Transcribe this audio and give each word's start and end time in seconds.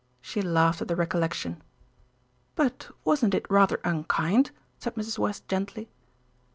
'"She 0.19 0.41
laughed 0.41 0.81
at 0.81 0.87
the 0.87 0.95
recollection. 0.95 1.61
"But 2.55 2.89
wasn't 3.05 3.35
it 3.35 3.45
rather 3.51 3.79
unkind?" 3.83 4.49
said 4.79 4.95
Mrs. 4.95 5.19
West 5.19 5.47
gently. 5.47 5.91